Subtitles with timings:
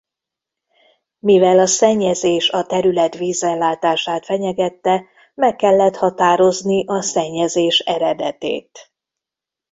[1.19, 8.91] Mivel a szennyezés a terület vízellátását fenyegette meg kellett határozni a szennyezés eredetét.